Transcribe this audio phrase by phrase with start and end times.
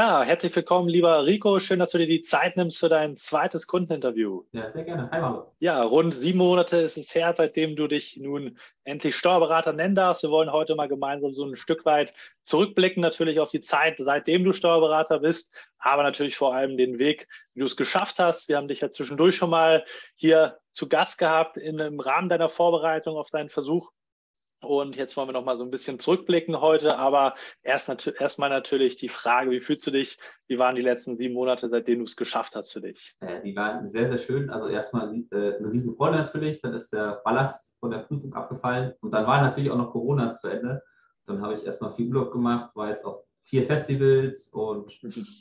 [0.00, 1.60] Ja, herzlich willkommen, lieber Rico.
[1.60, 4.44] Schön, dass du dir die Zeit nimmst für dein zweites Kundeninterview.
[4.52, 5.10] Ja, sehr gerne.
[5.12, 5.52] Hi, Marlo.
[5.58, 10.22] Ja, rund sieben Monate ist es her, seitdem du dich nun endlich Steuerberater nennen darfst.
[10.22, 12.14] Wir wollen heute mal gemeinsam so ein Stück weit
[12.44, 17.28] zurückblicken, natürlich auf die Zeit, seitdem du Steuerberater bist, aber natürlich vor allem den Weg,
[17.52, 18.48] wie du es geschafft hast.
[18.48, 22.48] Wir haben dich ja zwischendurch schon mal hier zu Gast gehabt in, im Rahmen deiner
[22.48, 23.90] Vorbereitung auf deinen Versuch
[24.62, 28.50] und jetzt wollen wir noch mal so ein bisschen zurückblicken heute, aber erst nat erstmal
[28.50, 30.18] natürlich die Frage, wie fühlst du dich?
[30.48, 33.16] Wie waren die letzten sieben Monate, seitdem du es geschafft hast für dich?
[33.20, 34.50] Äh, die waren sehr, sehr schön.
[34.50, 36.60] Also erstmal äh, eine riesen Freude natürlich.
[36.60, 38.92] Dann ist der Ballast von der Prüfung abgefallen.
[39.00, 40.82] Und dann war natürlich auch noch Corona zu Ende.
[41.26, 44.92] Dann habe ich erstmal viel Urlaub gemacht, war jetzt auf vier Festivals und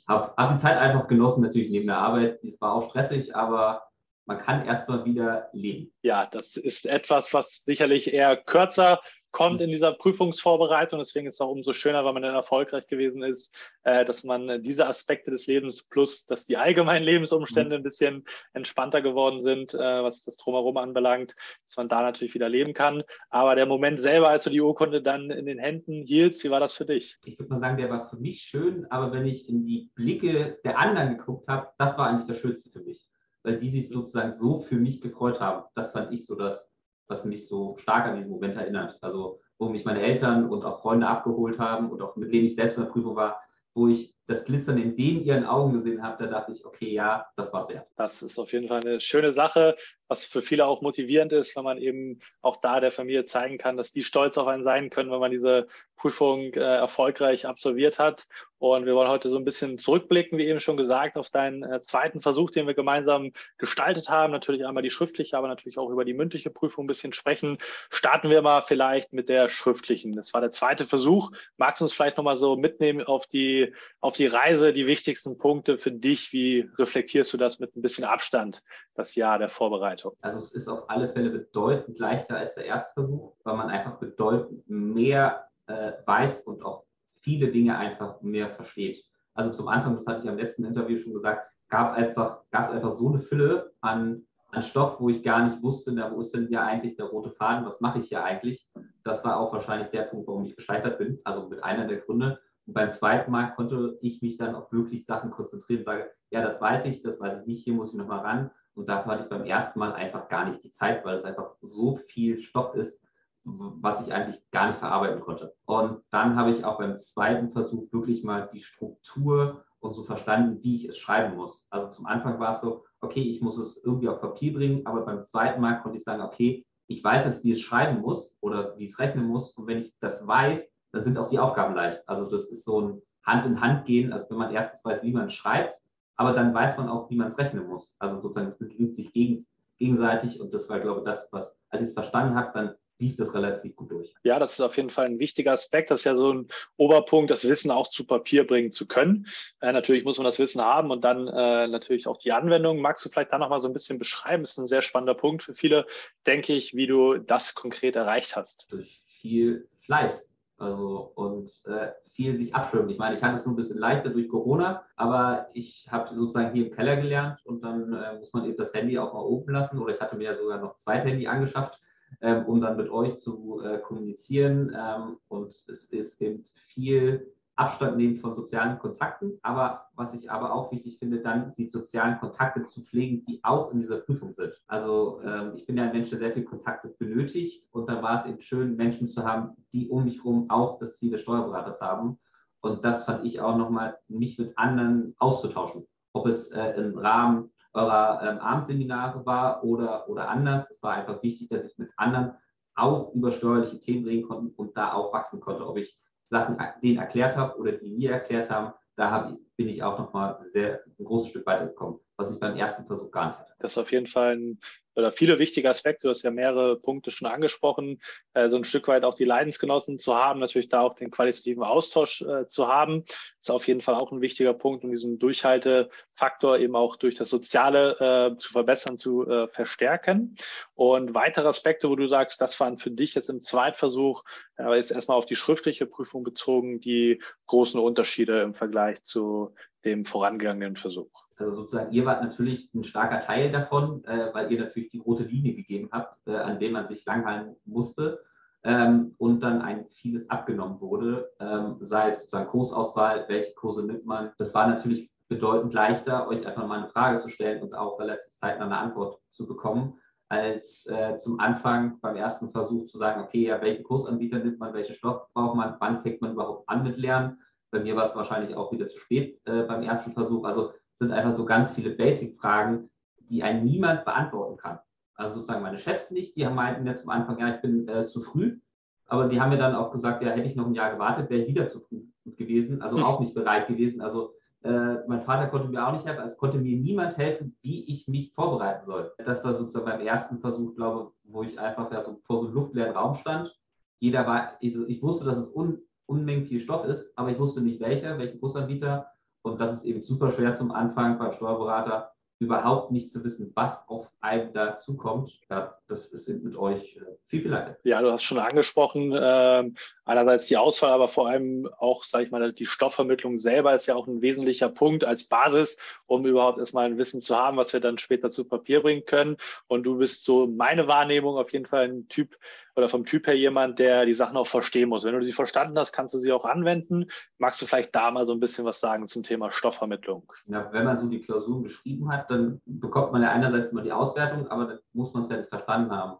[0.07, 2.39] habe hab die Zeit einfach genossen, natürlich neben der Arbeit.
[2.43, 3.83] Das war auch stressig, aber
[4.29, 5.91] man kann erstmal wieder leben.
[6.03, 10.99] Ja, das ist etwas, was sicherlich eher kürzer kommt in dieser Prüfungsvorbereitung.
[10.99, 14.61] Deswegen ist es auch umso schöner, weil man dann erfolgreich gewesen ist, äh, dass man
[14.61, 19.77] diese Aspekte des Lebens plus, dass die allgemeinen Lebensumstände ein bisschen entspannter geworden sind, äh,
[19.77, 23.03] was das Drumherum anbelangt, dass man da natürlich wieder leben kann.
[23.29, 26.59] Aber der Moment selber, als du die Urkunde dann in den Händen hieltst, wie war
[26.59, 27.17] das für dich?
[27.25, 30.59] Ich würde mal sagen, der war für mich schön, aber wenn ich in die Blicke
[30.63, 33.08] der anderen geguckt habe, das war eigentlich das Schönste für mich
[33.43, 35.65] weil die sich sozusagen so für mich gefreut haben.
[35.75, 36.71] Das fand ich so das,
[37.07, 38.97] was mich so stark an diesen Moment erinnert.
[39.01, 42.55] Also wo mich meine Eltern und auch Freunde abgeholt haben und auch mit denen ich
[42.55, 43.41] selbst in der Prüfung war,
[43.73, 47.27] wo ich das Glitzern in den ihren Augen gesehen habe, da dachte ich, okay, ja,
[47.35, 47.87] das war's wert.
[47.95, 49.75] Das ist auf jeden Fall eine schöne Sache,
[50.07, 53.77] was für viele auch motivierend ist, wenn man eben auch da der Familie zeigen kann,
[53.77, 58.27] dass die stolz auf einen sein können, wenn man diese Prüfung äh, erfolgreich absolviert hat.
[58.57, 61.79] Und wir wollen heute so ein bisschen zurückblicken, wie eben schon gesagt, auf deinen äh,
[61.79, 64.31] zweiten Versuch, den wir gemeinsam gestaltet haben.
[64.31, 67.57] Natürlich einmal die schriftliche, aber natürlich auch über die mündliche Prüfung ein bisschen sprechen.
[67.89, 70.13] Starten wir mal vielleicht mit der schriftlichen.
[70.13, 71.31] Das war der zweite Versuch.
[71.57, 75.77] Magst du uns vielleicht nochmal so mitnehmen auf die, auf die Reise, die wichtigsten Punkte
[75.77, 76.33] für dich?
[76.33, 78.61] Wie reflektierst du das mit ein bisschen Abstand,
[78.93, 80.13] das Jahr der Vorbereitung?
[80.21, 83.97] Also es ist auf alle Fälle bedeutend leichter als der erste Versuch, weil man einfach
[83.97, 86.83] bedeutend mehr äh, weiß und auch
[87.21, 89.03] viele Dinge einfach mehr versteht.
[89.33, 92.91] Also zum Anfang, das hatte ich am letzten Interview schon gesagt, gab einfach, es einfach
[92.91, 96.49] so eine Fülle an, an Stoff, wo ich gar nicht wusste, na, wo ist denn
[96.49, 98.69] ja eigentlich der rote Faden, was mache ich hier eigentlich?
[99.03, 102.39] Das war auch wahrscheinlich der Punkt, warum ich gescheitert bin, also mit einer der Gründe.
[102.69, 106.61] Und beim zweiten Mal konnte ich mich dann auf wirklich Sachen konzentrieren, sage, ja, das
[106.61, 108.51] weiß ich, das weiß ich nicht, hier muss ich nochmal ran.
[108.75, 111.55] Und dafür hatte ich beim ersten Mal einfach gar nicht die Zeit, weil es einfach
[111.61, 113.01] so viel Stoff ist,
[113.43, 115.55] was ich eigentlich gar nicht verarbeiten konnte.
[115.65, 120.61] Und dann habe ich auch beim zweiten Versuch wirklich mal die Struktur und so verstanden,
[120.61, 121.65] wie ich es schreiben muss.
[121.71, 125.05] Also zum Anfang war es so, okay, ich muss es irgendwie auf Papier bringen, aber
[125.05, 128.77] beim zweiten Mal konnte ich sagen, okay, ich weiß jetzt, wie es schreiben muss oder
[128.77, 129.53] wie es rechnen muss.
[129.53, 132.01] Und wenn ich das weiß, dann sind auch die Aufgaben leicht.
[132.07, 135.11] Also das ist so ein Hand in Hand gehen, als wenn man erstens weiß, wie
[135.11, 135.75] man schreibt,
[136.15, 137.95] aber dann weiß man auch, wie man es rechnen muss.
[137.99, 139.45] Also sozusagen, es bedingt sich gegen,
[139.77, 143.15] gegenseitig und das war, glaube ich, das, was, als ich es verstanden habe, dann lief
[143.15, 144.13] das relativ gut durch.
[144.23, 145.89] Ja, das ist auf jeden Fall ein wichtiger Aspekt.
[145.89, 149.27] Das ist ja so ein Oberpunkt, das Wissen auch zu Papier bringen zu können.
[149.61, 152.79] Äh, natürlich muss man das Wissen haben und dann äh, natürlich auch die Anwendung.
[152.79, 154.43] Magst du vielleicht da nochmal so ein bisschen beschreiben?
[154.43, 155.85] Das ist ein sehr spannender Punkt für viele,
[156.27, 158.67] denke ich, wie du das konkret erreicht hast.
[158.69, 160.28] Durch viel Fleiß.
[160.59, 162.89] Also und äh, viel sich abschirmen.
[162.89, 166.53] Ich meine, ich hatte es nur ein bisschen leichter durch Corona, aber ich habe sozusagen
[166.53, 169.53] hier im Keller gelernt und dann äh, muss man eben das Handy auch mal oben
[169.53, 169.79] lassen.
[169.79, 171.79] Oder ich hatte mir ja sogar noch zwei Handy angeschafft
[172.21, 174.75] ähm, um dann mit euch zu äh, kommunizieren.
[174.77, 179.37] Ähm, und es ist eben viel Abstand nehmen von sozialen Kontakten.
[179.41, 183.71] Aber was ich aber auch wichtig finde, dann die sozialen Kontakte zu pflegen, die auch
[183.71, 184.53] in dieser Prüfung sind.
[184.67, 187.65] Also ähm, ich bin ja ein Mensch, der sehr viel Kontakte benötigt.
[187.71, 190.97] Und da war es eben schön, Menschen zu haben, die um mich herum auch das
[190.97, 192.17] Ziel des Steuerberaters haben.
[192.61, 195.85] Und das fand ich auch nochmal, mich mit anderen auszutauschen.
[196.13, 200.69] Ob es äh, im Rahmen eurer ähm, Abendseminare war oder, oder anders.
[200.69, 202.33] Es war einfach wichtig, dass ich mit anderen
[202.75, 205.67] auch über steuerliche Themen reden konnte und da auch wachsen konnte.
[205.67, 205.99] Ob ich
[206.29, 210.39] Sachen denen erklärt habe oder die mir erklärt haben, da hab, bin ich auch nochmal
[210.53, 213.53] sehr ein großes Stück weitergekommen, was ich beim ersten Versuch gar nicht hatte.
[213.59, 214.59] Das ist auf jeden Fall ein
[214.99, 216.07] oder viele wichtige Aspekte.
[216.07, 218.01] Du hast ja mehrere Punkte schon angesprochen,
[218.33, 221.63] äh, so ein Stück weit auch die Leidensgenossen zu haben, natürlich da auch den qualitativen
[221.63, 223.05] Austausch äh, zu haben,
[223.39, 227.29] ist auf jeden Fall auch ein wichtiger Punkt, um diesen Durchhaltefaktor eben auch durch das
[227.29, 230.35] Soziale äh, zu verbessern, zu äh, verstärken.
[230.75, 234.23] Und weitere Aspekte, wo du sagst, das waren für dich jetzt im Zweitversuch,
[234.57, 239.48] aber jetzt erstmal auf die schriftliche Prüfung bezogen, die großen Unterschiede im Vergleich zu
[239.85, 241.11] dem vorangegangenen Versuch.
[241.37, 245.23] Also sozusagen, ihr wart natürlich ein starker Teil davon, äh, weil ihr natürlich die rote
[245.23, 248.21] Linie gegeben habt, äh, an dem man sich langhalten musste.
[248.63, 254.05] ähm, und dann ein vieles abgenommen wurde, ähm, sei es sozusagen Kursauswahl, welche Kurse nimmt
[254.05, 254.31] man.
[254.37, 258.31] Das war natürlich bedeutend leichter, euch einfach mal eine Frage zu stellen und auch relativ
[258.31, 259.97] zeitnah eine Antwort zu bekommen,
[260.27, 264.73] als äh, zum Anfang beim ersten Versuch zu sagen, okay, ja, welchen Kursanbieter nimmt man,
[264.73, 267.39] welchen Stoff braucht man, wann fängt man überhaupt an mit Lernen.
[267.71, 270.45] Bei mir war es wahrscheinlich auch wieder zu spät äh, beim ersten Versuch.
[270.45, 274.79] Also sind einfach so ganz viele Basic-Fragen, die ein niemand beantworten kann.
[275.15, 278.21] Also sozusagen meine Chefs nicht, die meinten ja zum Anfang, ja, ich bin äh, zu
[278.21, 278.59] früh.
[279.05, 281.41] Aber die haben mir dann auch gesagt, ja, hätte ich noch ein Jahr gewartet, wäre
[281.41, 283.03] ich wieder zu früh gewesen, also hm.
[283.03, 284.01] auch nicht bereit gewesen.
[284.01, 287.85] Also äh, mein Vater konnte mir auch nicht helfen, es konnte mir niemand helfen, wie
[287.91, 289.11] ich mich vorbereiten soll.
[289.17, 292.45] Das war sozusagen beim ersten Versuch, glaube ich, wo ich einfach ja, so vor so
[292.45, 293.55] einem luftleeren Raum stand.
[293.99, 297.61] Jeder war, ich, ich wusste, dass es un, Unmengen viel Stoff ist, aber ich wusste
[297.61, 299.11] nicht welcher, welchen Busanbieter.
[299.41, 303.77] Und das ist eben super schwer zum Anfang beim Steuerberater, überhaupt nicht zu wissen, was
[303.87, 305.39] auf einem da zukommt.
[305.49, 307.77] Ja, das ist mit euch äh, viel, viel leichter.
[307.83, 309.69] Ja, du hast schon angesprochen, äh,
[310.05, 313.95] einerseits die Auswahl, aber vor allem auch, sage ich mal, die Stoffvermittlung selber ist ja
[313.95, 317.81] auch ein wesentlicher Punkt als Basis, um überhaupt erstmal ein Wissen zu haben, was wir
[317.81, 319.35] dann später zu Papier bringen können.
[319.67, 322.37] Und du bist so meine Wahrnehmung auf jeden Fall ein Typ,
[322.75, 325.03] oder vom Typ her jemand, der die Sachen auch verstehen muss.
[325.03, 327.05] Wenn du sie verstanden hast, kannst du sie auch anwenden.
[327.37, 330.31] Magst du vielleicht da mal so ein bisschen was sagen zum Thema Stoffvermittlung?
[330.47, 333.91] Ja, wenn man so die Klausuren geschrieben hat, dann bekommt man ja einerseits immer die
[333.91, 336.17] Auswertung, aber dann muss man es ja nicht verstanden haben.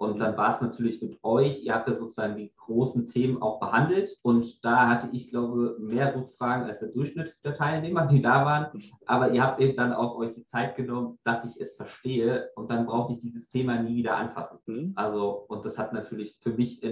[0.00, 3.60] Und dann war es natürlich mit euch, ihr habt ja sozusagen die großen Themen auch
[3.60, 4.16] behandelt.
[4.22, 8.82] Und da hatte ich, glaube mehr Rückfragen als der Durchschnitt der Teilnehmer, die da waren.
[9.04, 12.48] Aber ihr habt eben dann auch euch die Zeit genommen, dass ich es verstehe.
[12.54, 14.58] Und dann brauchte ich dieses Thema nie wieder anfassen.
[14.64, 14.92] Mhm.
[14.96, 16.82] Also, und das hat natürlich für mich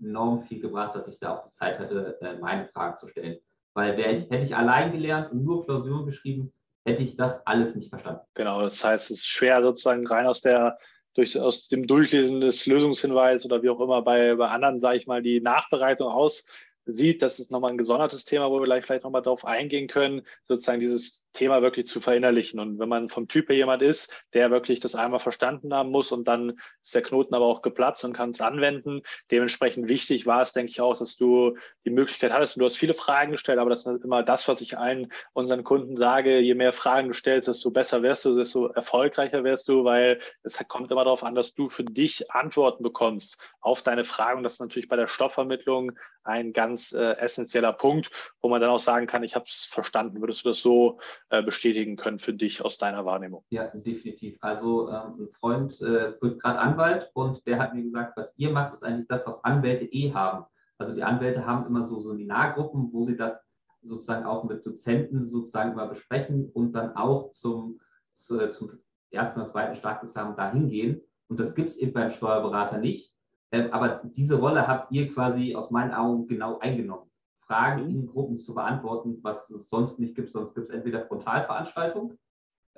[0.00, 3.38] enorm viel gebracht, dass ich da auch die Zeit hatte, äh, meine Fragen zu stellen.
[3.74, 6.52] Weil wäre ich, hätte ich allein gelernt und nur Klausuren geschrieben,
[6.84, 8.22] hätte ich das alles nicht verstanden.
[8.34, 10.76] Genau, das heißt, es ist schwer sozusagen rein aus der
[11.16, 15.06] durch, aus dem Durchlesen des Lösungshinweises oder wie auch immer bei, bei anderen, sage ich
[15.06, 16.46] mal, die Nachbereitung aus
[16.86, 20.22] sieht, das ist nochmal ein gesondertes Thema, wo wir gleich vielleicht nochmal darauf eingehen können,
[20.44, 22.60] sozusagen dieses Thema wirklich zu verinnerlichen.
[22.60, 26.12] Und wenn man vom Typ her jemand ist, der wirklich das einmal verstanden haben muss
[26.12, 29.02] und dann ist der Knoten aber auch geplatzt und kann es anwenden.
[29.30, 32.76] Dementsprechend wichtig war es, denke ich auch, dass du die Möglichkeit hattest und du hast
[32.76, 36.54] viele Fragen gestellt, aber das ist immer das, was ich allen unseren Kunden sage, je
[36.54, 40.90] mehr Fragen du stellst, desto besser wirst du, desto erfolgreicher wirst du, weil es kommt
[40.90, 44.42] immer darauf an, dass du für dich Antworten bekommst auf deine Fragen.
[44.42, 45.92] Das ist natürlich bei der Stoffvermittlung
[46.26, 50.20] ein ganz äh, essentieller Punkt, wo man dann auch sagen kann, ich habe es verstanden.
[50.20, 50.98] Würdest du das so
[51.30, 53.44] äh, bestätigen können für dich aus deiner Wahrnehmung?
[53.50, 54.36] Ja, definitiv.
[54.40, 58.50] Also ähm, ein Freund äh, wird gerade Anwalt und der hat mir gesagt, was ihr
[58.50, 60.44] macht, ist eigentlich das, was Anwälte eh haben.
[60.78, 63.42] Also die Anwälte haben immer so Seminargruppen, wo sie das
[63.82, 67.80] sozusagen auch mit Dozenten sozusagen immer besprechen und dann auch zum,
[68.12, 68.78] zu, äh, zum
[69.10, 71.00] ersten oder zweiten Staatsexamen dahin gehen.
[71.28, 73.15] Und das gibt es eben beim Steuerberater nicht.
[73.56, 77.10] Ähm, aber diese Rolle habt ihr quasi aus meinen Augen genau eingenommen.
[77.46, 77.90] Fragen mhm.
[77.90, 80.32] in Gruppen zu beantworten, was es sonst nicht gibt.
[80.32, 82.18] Sonst gibt es entweder Frontalveranstaltungen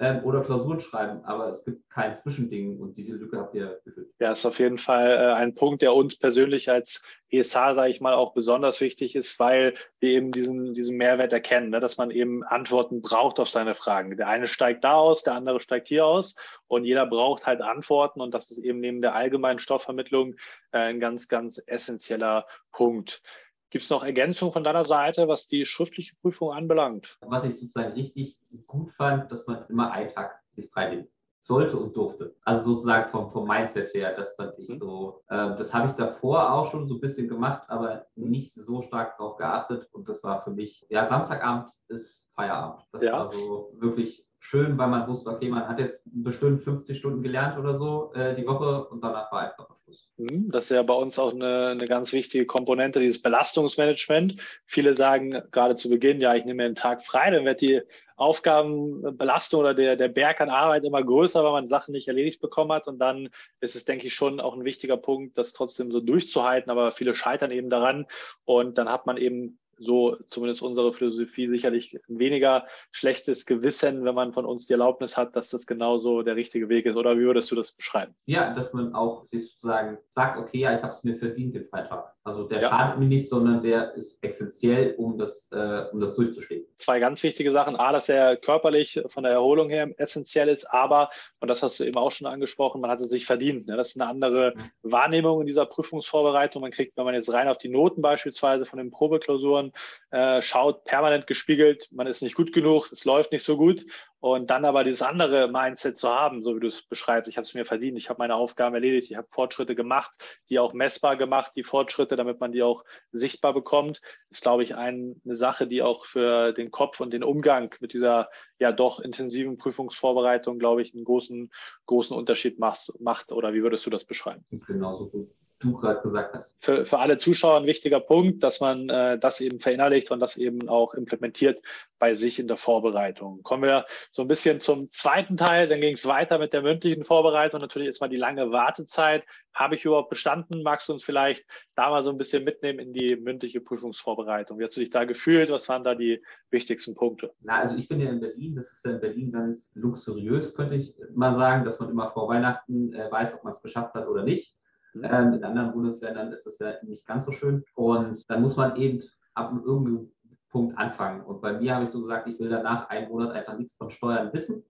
[0.00, 4.08] ähm, oder Klausuren schreiben, aber es gibt kein Zwischending und diese Lücke habt ihr gefüllt.
[4.20, 8.00] Ja, ist auf jeden Fall äh, ein Punkt, der uns persönlich als ESH, sage ich
[8.00, 12.10] mal, auch besonders wichtig ist, weil wir eben diesen, diesen Mehrwert erkennen, ne, dass man
[12.10, 14.16] eben Antworten braucht auf seine Fragen.
[14.16, 16.36] Der eine steigt da aus, der andere steigt hier aus
[16.68, 20.34] und jeder braucht halt Antworten und das ist eben neben der allgemeinen Stoffvermittlung
[20.72, 23.22] äh, ein ganz, ganz essentieller Punkt.
[23.70, 27.18] Gibt es noch Ergänzungen von deiner Seite, was die schriftliche Prüfung anbelangt?
[27.20, 31.08] Was ich sozusagen richtig gut fand, dass man immer einen Tag sich freinehmen
[31.40, 32.34] sollte und durfte.
[32.44, 34.78] Also sozusagen vom, vom Mindset her, das fand ich mhm.
[34.78, 35.22] so.
[35.28, 39.16] Äh, das habe ich davor auch schon so ein bisschen gemacht, aber nicht so stark
[39.18, 39.88] darauf geachtet.
[39.92, 42.84] Und das war für mich, ja, Samstagabend ist Feierabend.
[42.92, 43.12] Das ja.
[43.12, 47.58] war so wirklich schön, weil man wusste, okay, man hat jetzt bestimmt 50 Stunden gelernt
[47.58, 49.68] oder so äh, die Woche und danach war einfach
[50.16, 54.34] das ist ja bei uns auch eine, eine ganz wichtige Komponente, dieses Belastungsmanagement.
[54.66, 57.82] Viele sagen gerade zu Beginn, ja, ich nehme mir einen Tag frei, dann wird die
[58.16, 62.72] Aufgabenbelastung oder der, der Berg an Arbeit immer größer, weil man Sachen nicht erledigt bekommen
[62.72, 62.88] hat.
[62.88, 63.28] Und dann
[63.60, 66.70] ist es, denke ich, schon auch ein wichtiger Punkt, das trotzdem so durchzuhalten.
[66.70, 68.06] Aber viele scheitern eben daran.
[68.44, 74.32] Und dann hat man eben so zumindest unsere Philosophie sicherlich weniger schlechtes Gewissen, wenn man
[74.32, 76.96] von uns die Erlaubnis hat, dass das genauso der richtige Weg ist.
[76.96, 78.14] Oder wie würdest du das beschreiben?
[78.26, 81.66] Ja, dass man auch sich sozusagen sagt, okay, ja, ich habe es mir verdient, den
[81.66, 82.14] Freitag.
[82.28, 82.68] Also der ja.
[82.68, 86.64] schadet mir nicht, sondern der ist essentiell, um das, äh, um das durchzustehen.
[86.78, 87.76] Zwei ganz wichtige Sachen.
[87.76, 91.84] A, dass er körperlich von der Erholung her essentiell ist, aber, und das hast du
[91.84, 93.66] eben auch schon angesprochen, man hat es sich verdient.
[93.66, 93.76] Ne?
[93.76, 94.90] Das ist eine andere mhm.
[94.90, 96.62] Wahrnehmung in dieser Prüfungsvorbereitung.
[96.62, 99.72] Man kriegt, wenn man jetzt rein auf die Noten beispielsweise von den Probeklausuren
[100.10, 103.86] äh, schaut, permanent gespiegelt, man ist nicht gut genug, es läuft nicht so gut.
[104.20, 107.44] Und dann aber dieses andere Mindset zu haben, so wie du es beschreibst, ich habe
[107.44, 110.10] es mir verdient, ich habe meine Aufgaben erledigt, ich habe Fortschritte gemacht,
[110.50, 114.74] die auch messbar gemacht, die Fortschritte, damit man die auch sichtbar bekommt, ist, glaube ich,
[114.74, 118.98] ein, eine Sache, die auch für den Kopf und den Umgang mit dieser ja doch
[118.98, 121.50] intensiven Prüfungsvorbereitung, glaube ich, einen großen,
[121.86, 123.30] großen Unterschied macht, macht.
[123.30, 124.44] Oder wie würdest du das beschreiben?
[124.66, 126.64] Genauso gut du gerade gesagt hast.
[126.64, 130.36] Für, für alle Zuschauer ein wichtiger Punkt, dass man äh, das eben verinnerlicht und das
[130.36, 131.60] eben auch implementiert
[131.98, 133.42] bei sich in der Vorbereitung.
[133.42, 137.02] Kommen wir so ein bisschen zum zweiten Teil, dann ging es weiter mit der mündlichen
[137.02, 137.60] Vorbereitung.
[137.60, 139.26] Natürlich ist mal die lange Wartezeit.
[139.52, 140.62] Habe ich überhaupt bestanden?
[140.62, 144.58] Magst du uns vielleicht da mal so ein bisschen mitnehmen in die mündliche Prüfungsvorbereitung?
[144.58, 145.50] Wie hast du dich da gefühlt?
[145.50, 147.32] Was waren da die wichtigsten Punkte?
[147.40, 148.54] Na, also ich bin ja in Berlin.
[148.54, 152.28] Das ist ja in Berlin ganz luxuriös, könnte ich mal sagen, dass man immer vor
[152.28, 154.54] Weihnachten äh, weiß, ob man es geschafft hat oder nicht.
[154.94, 157.64] Ähm, in anderen Bundesländern ist das ja nicht ganz so schön.
[157.74, 159.02] Und dann muss man eben
[159.34, 160.12] ab einem irgendeinem
[160.50, 161.22] Punkt anfangen.
[161.22, 163.90] Und bei mir habe ich so gesagt, ich will danach einen Monat einfach nichts von
[163.90, 164.64] Steuern wissen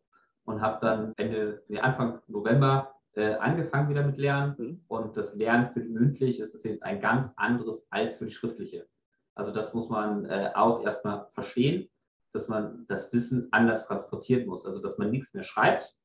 [0.44, 4.54] und habe dann Ende, nee, Anfang November äh, angefangen wieder mit Lernen.
[4.58, 4.84] Mhm.
[4.88, 8.86] Und das Lernen für die mündliche ist eben ein ganz anderes als für die schriftliche.
[9.34, 11.88] Also das muss man äh, auch erstmal verstehen,
[12.32, 14.66] dass man das Wissen anders transportieren muss.
[14.66, 15.96] Also dass man nichts mehr schreibt,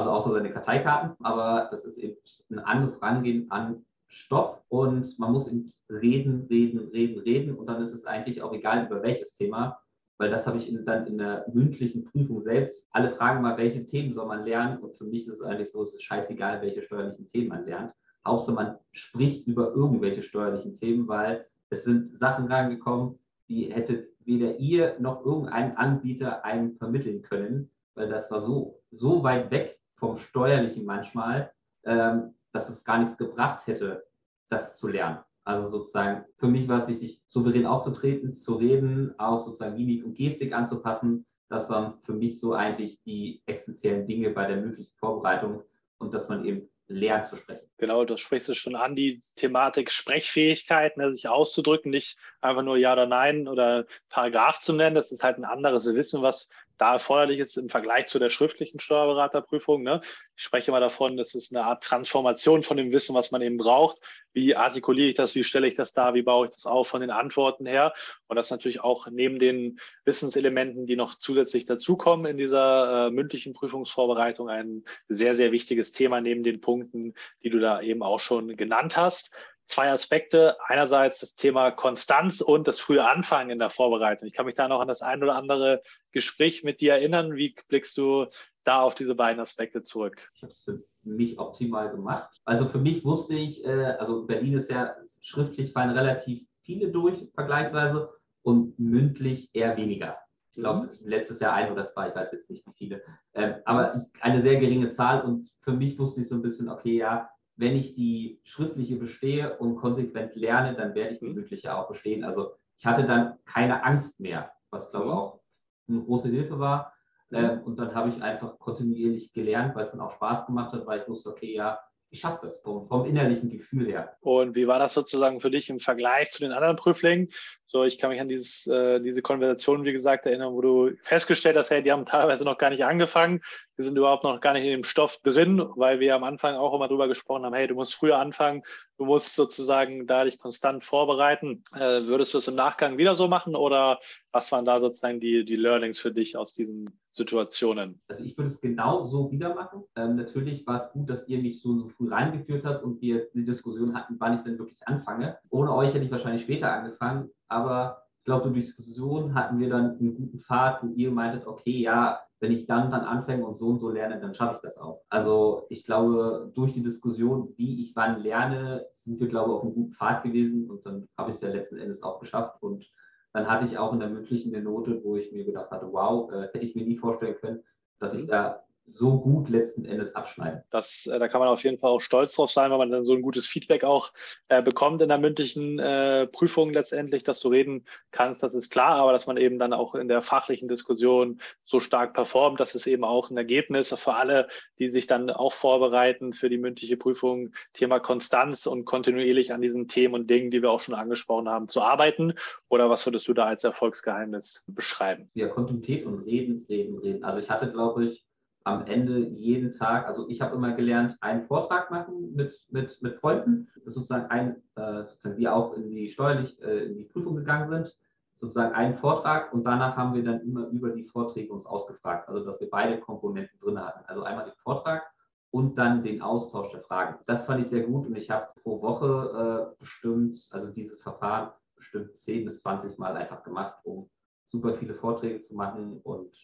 [0.00, 2.16] also außer seine Karteikarten, aber das ist eben
[2.50, 7.82] ein anderes Rangehen an Stoff und man muss eben reden, reden, reden, reden und dann
[7.82, 9.78] ist es eigentlich auch egal über welches Thema,
[10.18, 12.88] weil das habe ich dann in der mündlichen Prüfung selbst.
[12.92, 15.82] Alle fragen mal, welche Themen soll man lernen und für mich ist es eigentlich so,
[15.82, 17.92] es ist scheißegal, welche steuerlichen Themen man lernt.
[18.26, 24.56] Hauptsache man spricht über irgendwelche steuerlichen Themen, weil es sind Sachen reingekommen, die hätte weder
[24.58, 30.18] ihr noch irgendein Anbieter einem vermitteln können, weil das war so, so weit weg vom
[30.18, 31.52] Steuerlichen manchmal,
[31.84, 34.04] ähm, dass es gar nichts gebracht hätte,
[34.48, 35.20] das zu lernen.
[35.44, 40.14] Also sozusagen, für mich war es wichtig, souverän aufzutreten, zu reden, auch sozusagen Mimik und
[40.14, 41.26] Gestik anzupassen.
[41.48, 45.62] Das waren für mich so eigentlich die essentiellen Dinge bei der möglichen Vorbereitung
[45.98, 47.66] und dass man eben lernt zu sprechen.
[47.78, 52.76] Genau, das sprichst du schon an, die Thematik Sprechfähigkeit, ne, sich auszudrücken, nicht einfach nur
[52.76, 54.96] Ja oder Nein oder Paragraph zu nennen.
[54.96, 58.80] Das ist halt ein anderes Wissen, was da erforderlich ist im Vergleich zu der schriftlichen
[58.80, 59.82] Steuerberaterprüfung.
[59.82, 60.00] Ne?
[60.34, 63.58] Ich spreche mal davon, das ist eine Art Transformation von dem Wissen, was man eben
[63.58, 63.98] braucht.
[64.32, 65.34] Wie artikuliere ich das?
[65.34, 66.14] Wie stelle ich das dar?
[66.14, 67.92] Wie baue ich das auf von den Antworten her?
[68.28, 73.52] Und das natürlich auch neben den Wissenselementen, die noch zusätzlich dazukommen in dieser äh, mündlichen
[73.52, 77.12] Prüfungsvorbereitung, ein sehr, sehr wichtiges Thema neben den Punkten,
[77.44, 79.32] die du da eben auch schon genannt hast
[79.70, 80.56] zwei Aspekte.
[80.66, 84.28] Einerseits das Thema Konstanz und das frühe Anfangen in der Vorbereitung.
[84.28, 87.34] Ich kann mich da noch an das ein oder andere Gespräch mit dir erinnern.
[87.34, 88.26] Wie blickst du
[88.64, 90.30] da auf diese beiden Aspekte zurück?
[90.34, 92.30] Ich habe es für mich optimal gemacht.
[92.44, 97.28] Also für mich wusste ich, äh, also Berlin ist ja schriftlich fallen relativ viele durch,
[97.34, 98.10] vergleichsweise,
[98.42, 100.16] und mündlich eher weniger.
[100.52, 101.08] Ich glaube, mhm.
[101.08, 103.02] letztes Jahr ein oder zwei, ich weiß jetzt nicht wie viele.
[103.34, 106.96] Ähm, aber eine sehr geringe Zahl und für mich wusste ich so ein bisschen, okay,
[106.96, 111.88] ja, wenn ich die schriftliche bestehe und konsequent lerne, dann werde ich die mündliche auch
[111.88, 112.24] bestehen.
[112.24, 115.40] Also ich hatte dann keine Angst mehr, was glaube ich auch
[115.88, 116.94] eine große Hilfe war.
[117.32, 120.86] Ähm, und dann habe ich einfach kontinuierlich gelernt, weil es dann auch Spaß gemacht hat,
[120.86, 124.16] weil ich wusste, okay, ja, ich schaffe das vom, vom innerlichen Gefühl her.
[124.20, 127.28] Und wie war das sozusagen für dich im Vergleich zu den anderen Prüflingen?
[127.72, 131.56] So, ich kann mich an dieses, äh, diese Konversation, wie gesagt, erinnern, wo du festgestellt
[131.56, 133.42] hast, hey, die haben teilweise noch gar nicht angefangen,
[133.78, 136.74] die sind überhaupt noch gar nicht in dem Stoff drin, weil wir am Anfang auch
[136.74, 138.64] immer drüber gesprochen haben, hey, du musst früher anfangen,
[138.98, 141.62] du musst sozusagen da dich konstant vorbereiten.
[141.72, 144.00] Äh, würdest du es im Nachgang wieder so machen oder
[144.32, 148.00] was waren da sozusagen die, die Learnings für dich aus diesen Situationen?
[148.08, 149.84] Also ich würde es genau so wieder machen.
[149.94, 153.28] Ähm, natürlich war es gut, dass ihr mich so, so früh reingeführt habt und wir
[153.32, 155.38] die Diskussion hatten, wann ich denn wirklich anfange.
[155.50, 159.68] Ohne euch hätte ich wahrscheinlich später angefangen aber ich glaube, durch die Diskussion hatten wir
[159.68, 163.56] dann einen guten Pfad, wo ihr meintet, okay, ja, wenn ich dann dann anfange und
[163.56, 165.02] so und so lerne, dann schaffe ich das auch.
[165.10, 169.62] Also ich glaube, durch die Diskussion, wie ich wann lerne, sind wir, glaube ich, auf
[169.62, 172.86] einem guten Pfad gewesen und dann habe ich es ja letzten Endes auch geschafft und
[173.32, 176.32] dann hatte ich auch in der mündlichen eine Note, wo ich mir gedacht hatte, wow,
[176.32, 177.62] äh, hätte ich mir nie vorstellen können,
[177.98, 178.30] dass ich mhm.
[178.30, 180.62] da so gut letzten Endes abschneiden.
[180.70, 183.04] Das, äh, da kann man auf jeden Fall auch stolz drauf sein, weil man dann
[183.04, 184.12] so ein gutes Feedback auch
[184.48, 188.96] äh, bekommt in der mündlichen äh, Prüfung letztendlich, dass du reden kannst, das ist klar,
[188.96, 192.86] aber dass man eben dann auch in der fachlichen Diskussion so stark performt, das ist
[192.86, 197.50] eben auch ein Ergebnis für alle, die sich dann auch vorbereiten für die mündliche Prüfung,
[197.72, 201.68] Thema Konstanz und kontinuierlich an diesen Themen und Dingen, die wir auch schon angesprochen haben,
[201.68, 202.34] zu arbeiten.
[202.68, 205.30] Oder was würdest du da als Erfolgsgeheimnis beschreiben?
[205.34, 207.24] Ja, Kontinuität und reden, reden, reden.
[207.24, 208.24] Also ich hatte, glaube ich,
[208.70, 213.16] am Ende jeden Tag, also ich habe immer gelernt, einen Vortrag machen mit, mit, mit
[213.16, 217.36] Freunden, das sozusagen ein, äh, sozusagen die auch in die steuerlich, äh, in die Prüfung
[217.36, 217.96] gegangen sind.
[218.32, 222.28] sozusagen einen Vortrag und danach haben wir dann immer über die Vorträge uns ausgefragt.
[222.28, 224.04] Also dass wir beide Komponenten drin hatten.
[224.06, 225.02] Also einmal den Vortrag
[225.50, 227.18] und dann den Austausch der Fragen.
[227.26, 231.52] Das fand ich sehr gut und ich habe pro Woche äh, bestimmt, also dieses Verfahren
[231.76, 234.08] bestimmt 10 bis 20 Mal einfach gemacht, um
[234.46, 236.34] super viele Vorträge zu machen und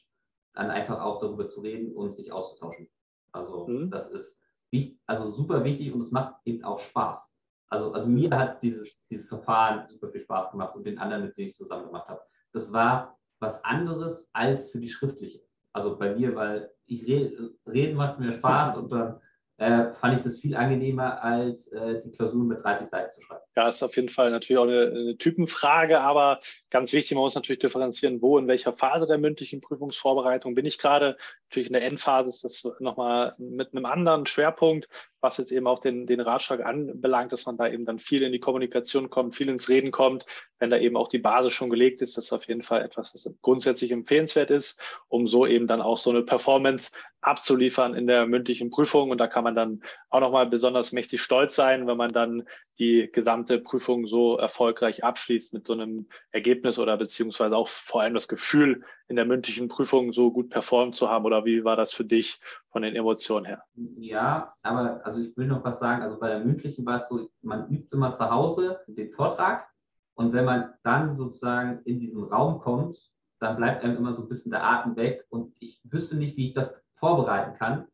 [0.56, 2.88] dann einfach auch darüber zu reden und sich auszutauschen.
[3.30, 3.90] Also mhm.
[3.90, 7.32] das ist wichtig, also super wichtig und es macht eben auch Spaß.
[7.68, 11.36] Also, also mir hat dieses, dieses Verfahren super viel Spaß gemacht und den anderen, mit
[11.36, 12.20] denen ich zusammen gemacht habe.
[12.52, 15.42] Das war was anderes als für die schriftliche.
[15.72, 19.20] Also bei mir, weil ich rede, reden macht mir Spaß und dann
[19.58, 23.42] äh, fand ich das viel angenehmer, als äh, die Klausuren mit 30 Seiten zu schreiben.
[23.56, 27.34] Ja, ist auf jeden Fall natürlich auch eine, eine, Typenfrage, aber ganz wichtig, man muss
[27.34, 31.16] natürlich differenzieren, wo, in welcher Phase der mündlichen Prüfungsvorbereitung bin ich gerade.
[31.48, 34.88] Natürlich in der Endphase ist das nochmal mit einem anderen Schwerpunkt,
[35.26, 38.30] was jetzt eben auch den, den Ratschlag anbelangt, dass man da eben dann viel in
[38.30, 40.24] die Kommunikation kommt, viel ins Reden kommt,
[40.60, 43.12] wenn da eben auch die Basis schon gelegt ist, das ist auf jeden Fall etwas,
[43.12, 48.26] was grundsätzlich empfehlenswert ist, um so eben dann auch so eine Performance abzuliefern in der
[48.26, 49.10] mündlichen Prüfung.
[49.10, 52.44] Und da kann man dann auch nochmal besonders mächtig stolz sein, wenn man dann
[52.78, 58.14] die gesamte Prüfung so erfolgreich abschließt mit so einem Ergebnis oder beziehungsweise auch vor allem
[58.14, 61.24] das Gefühl, in der mündlichen Prüfung so gut performt zu haben?
[61.24, 62.40] Oder wie war das für dich
[62.70, 63.62] von den Emotionen her?
[63.98, 66.02] Ja, aber also ich will noch was sagen.
[66.02, 69.66] Also bei der mündlichen war es so, man übt immer zu Hause den Vortrag
[70.14, 72.96] und wenn man dann sozusagen in diesen Raum kommt,
[73.38, 76.48] dann bleibt einem immer so ein bisschen der Atem weg und ich wüsste nicht, wie
[76.48, 77.86] ich das vorbereiten kann,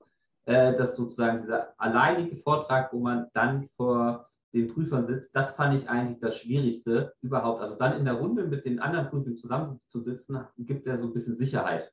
[0.44, 5.74] äh, dass sozusagen dieser alleinige Vortrag, wo man dann vor den Prüfern sitzt, das fand
[5.74, 7.60] ich eigentlich das Schwierigste überhaupt.
[7.60, 11.34] Also dann in der Runde mit den anderen Prüfern zusammenzusitzen, gibt ja so ein bisschen
[11.34, 11.90] Sicherheit.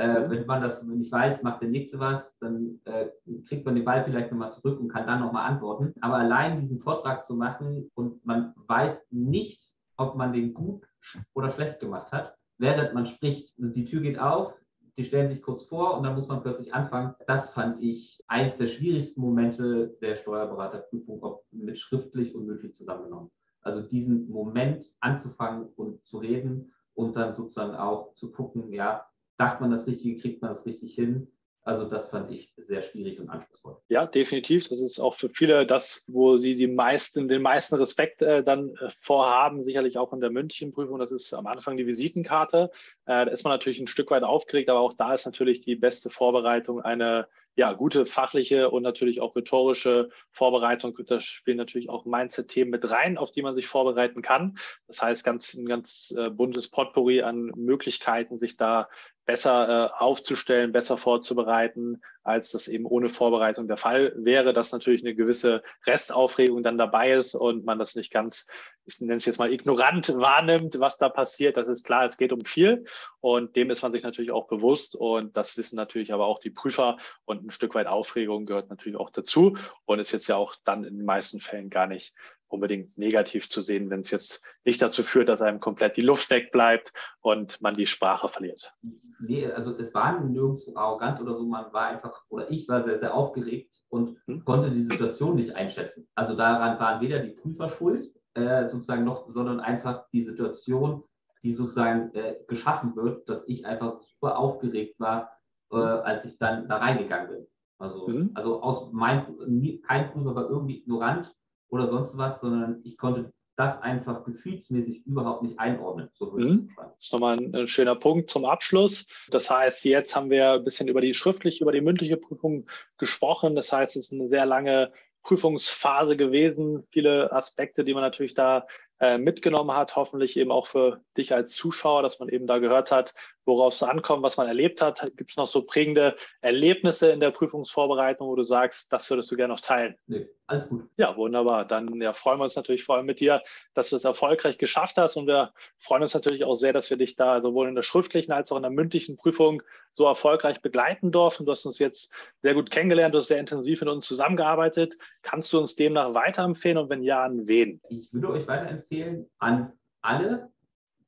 [0.00, 0.30] Äh, mhm.
[0.30, 3.08] wenn man das nicht weiß, macht der Nächste was, dann äh,
[3.46, 5.92] kriegt man den Ball vielleicht nochmal zurück und kann dann nochmal antworten.
[6.00, 10.88] Aber allein diesen Vortrag zu machen und man weiß nicht, ob man den gut
[11.34, 13.52] oder schlecht gemacht hat, während man spricht.
[13.58, 14.54] Also die Tür geht auf,
[14.96, 17.14] die stellen sich kurz vor und dann muss man plötzlich anfangen.
[17.26, 23.30] Das fand ich eines der schwierigsten Momente der Steuerberaterprüfung, ob mit schriftlich und mündlich zusammengenommen.
[23.60, 29.09] Also diesen Moment anzufangen und zu reden und dann sozusagen auch zu gucken, ja,
[29.40, 31.28] sagt man das Richtige, kriegt man das richtig hin
[31.62, 33.76] also das fand ich sehr schwierig und anspruchsvoll.
[33.88, 34.68] Ja, definitiv.
[34.68, 38.74] Das ist auch für viele das, wo sie die meisten, den meisten Respekt äh, dann
[38.76, 40.98] äh, vorhaben, sicherlich auch in der mündlichen Prüfung.
[40.98, 42.70] Das ist am Anfang die Visitenkarte.
[43.04, 45.76] Äh, da ist man natürlich ein Stück weit aufgeregt, aber auch da ist natürlich die
[45.76, 50.96] beste Vorbereitung eine ja, gute fachliche und natürlich auch rhetorische Vorbereitung.
[51.06, 54.56] Da spielen natürlich auch Mindset-Themen mit rein, auf die man sich vorbereiten kann.
[54.86, 58.88] Das heißt, ganz, ein ganz äh, buntes Potpourri an Möglichkeiten, sich da
[59.30, 65.04] besser äh, aufzustellen, besser vorzubereiten, als das eben ohne Vorbereitung der Fall wäre, dass natürlich
[65.04, 68.48] eine gewisse Restaufregung dann dabei ist und man das nicht ganz,
[68.84, 71.56] ich nenne es jetzt mal ignorant wahrnimmt, was da passiert.
[71.56, 72.86] Das ist klar, es geht um viel
[73.20, 76.50] und dem ist man sich natürlich auch bewusst und das wissen natürlich aber auch die
[76.50, 80.56] Prüfer und ein Stück weit Aufregung gehört natürlich auch dazu und ist jetzt ja auch
[80.64, 82.14] dann in den meisten Fällen gar nicht
[82.52, 86.30] unbedingt negativ zu sehen, wenn es jetzt nicht dazu führt, dass einem komplett die Luft
[86.30, 88.72] wegbleibt und man die Sprache verliert.
[89.20, 92.98] Nee, also es war nirgendwo arrogant oder so, man war einfach, oder ich war sehr,
[92.98, 94.44] sehr aufgeregt und hm?
[94.44, 96.08] konnte die Situation nicht einschätzen.
[96.14, 101.04] Also daran waren weder die Prüfer schuld, äh, sozusagen noch, sondern einfach die Situation,
[101.42, 105.30] die sozusagen äh, geschaffen wird, dass ich einfach super aufgeregt war,
[105.72, 107.46] äh, als ich dann da reingegangen bin.
[107.78, 108.30] Also, mhm.
[108.34, 111.34] also aus mein, kein Prüfer war irgendwie ignorant
[111.70, 116.08] oder sonst was, sondern ich konnte das einfach gefühlsmäßig überhaupt nicht einordnen.
[116.14, 116.70] So mhm.
[116.76, 119.06] Das ist nochmal ein, ein, schöner Punkt zum Abschluss.
[119.28, 123.54] Das heißt, jetzt haben wir ein bisschen über die schriftliche, über die mündliche Prüfung gesprochen.
[123.54, 126.86] Das heißt, es ist eine sehr lange Prüfungsphase gewesen.
[126.90, 128.66] Viele Aspekte, die man natürlich da
[128.98, 132.90] äh, mitgenommen hat, hoffentlich eben auch für dich als Zuschauer, dass man eben da gehört
[132.90, 135.00] hat, worauf es ankommt, was man erlebt hat.
[135.16, 139.36] Gibt es noch so prägende Erlebnisse in der Prüfungsvorbereitung, wo du sagst, das würdest du
[139.36, 139.96] gerne noch teilen?
[140.06, 140.88] Nee, alles gut.
[140.96, 141.64] Ja, wunderbar.
[141.64, 143.42] Dann ja, freuen wir uns natürlich vor allem mit dir,
[143.74, 145.16] dass du es erfolgreich geschafft hast.
[145.16, 148.32] Und wir freuen uns natürlich auch sehr, dass wir dich da sowohl in der schriftlichen
[148.32, 151.44] als auch in der mündlichen Prüfung so erfolgreich begleiten durften.
[151.44, 154.96] Du hast uns jetzt sehr gut kennengelernt, du hast sehr intensiv mit uns zusammengearbeitet.
[155.22, 157.80] Kannst du uns demnach weiterempfehlen und wenn ja, an wen?
[157.88, 159.72] Ich würde euch weiterempfehlen an
[160.02, 160.50] alle,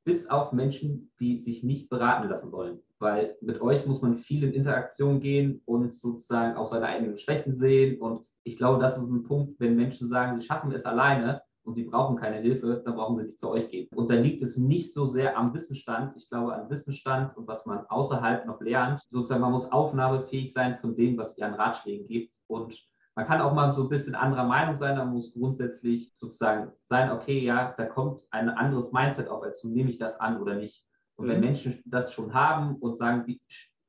[0.04, 2.80] bis auf Menschen, die sich nicht beraten lassen wollen.
[2.98, 7.54] Weil mit euch muss man viel in Interaktion gehen und sozusagen auch seine eigenen Schwächen
[7.54, 8.00] sehen.
[8.00, 11.74] Und ich glaube, das ist ein Punkt, wenn Menschen sagen, sie schaffen es alleine und
[11.74, 13.88] sie brauchen keine Hilfe, dann brauchen sie nicht zu euch gehen.
[13.94, 16.16] Und da liegt es nicht so sehr am Wissensstand.
[16.16, 19.00] Ich glaube, an Wissensstand und was man außerhalb noch lernt.
[19.08, 22.32] Sozusagen, man muss aufnahmefähig sein von dem, was ihr an Ratschlägen gibt.
[22.48, 26.72] Und man kann auch mal so ein bisschen anderer Meinung sein, man muss grundsätzlich sozusagen
[26.84, 30.54] sein, okay, ja, da kommt ein anderes Mindset auf, als nehme ich das an oder
[30.54, 30.84] nicht.
[31.16, 31.30] Und mhm.
[31.30, 33.40] wenn Menschen das schon haben und sagen, die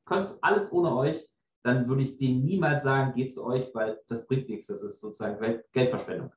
[0.06, 1.28] können alles ohne euch,
[1.64, 4.68] dann würde ich denen niemals sagen, geht zu euch, weil das bringt nichts.
[4.68, 6.32] Das ist sozusagen Geldverschwendung.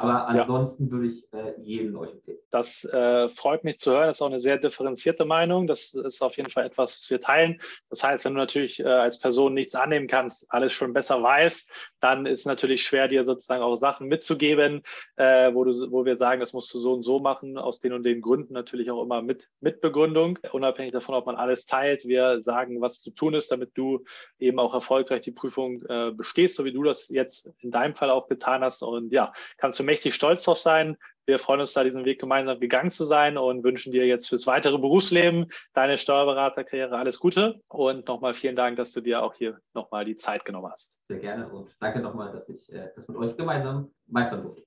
[0.00, 0.90] Aber ansonsten ja.
[0.92, 2.38] würde ich äh, jedem euch empfehlen.
[2.52, 4.06] Das äh, freut mich zu hören.
[4.06, 5.66] Das ist auch eine sehr differenzierte Meinung.
[5.66, 7.60] Das ist auf jeden Fall etwas, was wir teilen.
[7.90, 11.72] Das heißt, wenn du natürlich äh, als Person nichts annehmen kannst, alles schon besser weißt,
[11.98, 14.82] dann ist natürlich schwer, dir sozusagen auch Sachen mitzugeben,
[15.16, 17.92] äh, wo, du, wo wir sagen, das musst du so und so machen, aus den
[17.92, 22.06] und den Gründen natürlich auch immer mit, mit Begründung, unabhängig davon, ob man alles teilt.
[22.06, 24.04] Wir sagen, was zu tun ist, damit du
[24.38, 28.10] eben auch erfolgreich die Prüfung äh, bestehst, so wie du das jetzt in deinem Fall
[28.10, 28.84] auch getan hast.
[28.84, 30.96] Und ja, kannst du mächtig stolz drauf sein.
[31.26, 34.46] Wir freuen uns da, diesen Weg gemeinsam gegangen zu sein und wünschen dir jetzt fürs
[34.46, 37.60] weitere Berufsleben, deine Steuerberaterkarriere alles Gute.
[37.68, 41.02] Und nochmal vielen Dank, dass du dir auch hier nochmal die Zeit genommen hast.
[41.08, 44.62] Sehr gerne und danke nochmal, dass ich äh, das mit euch gemeinsam meistern durfte.